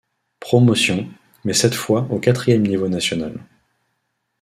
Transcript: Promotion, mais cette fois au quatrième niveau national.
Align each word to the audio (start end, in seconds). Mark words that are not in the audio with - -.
Promotion, 0.39 1.07
mais 1.43 1.53
cette 1.53 1.75
fois 1.75 2.07
au 2.09 2.17
quatrième 2.17 2.65
niveau 2.65 2.87
national. 2.87 3.37